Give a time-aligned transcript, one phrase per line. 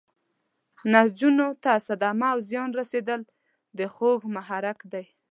[0.91, 3.21] نسجونو ته صدمه او زیان رسیدل
[3.77, 5.05] د خوږ محرک دی.